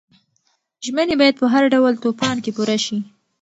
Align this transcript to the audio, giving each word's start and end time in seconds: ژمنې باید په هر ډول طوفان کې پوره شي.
ژمنې 0.85 1.15
باید 1.21 1.35
په 1.41 1.45
هر 1.53 1.63
ډول 1.73 1.93
طوفان 2.03 2.35
کې 2.43 2.51
پوره 2.57 2.77
شي. 2.85 2.97